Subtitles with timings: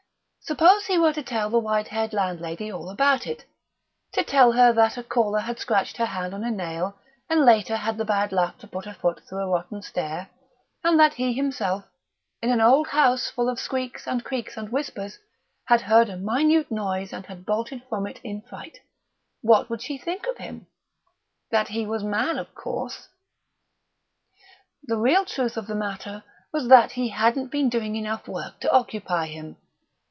[0.43, 3.45] Suppose he were to tell the white haired landlady all about it
[4.11, 7.77] to tell her that a caller had scratched her hand on a nail, had later
[7.77, 10.29] had the bad luck to put her foot through a rotten stair,
[10.83, 11.85] and that he himself,
[12.41, 15.19] in an old house full of squeaks and creaks and whispers,
[15.67, 18.79] had heard a minute noise and had bolted from it in fright
[19.39, 20.67] what would she think of him?
[21.51, 22.97] That he was mad, of course....
[24.33, 24.87] Pshaw!
[24.87, 28.71] The real truth of the matter was that he hadn't been doing enough work to
[28.73, 29.55] occupy him.